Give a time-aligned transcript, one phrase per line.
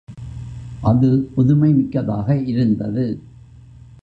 [0.81, 3.05] அது புதுமைமிக்கதாக இருந்தது.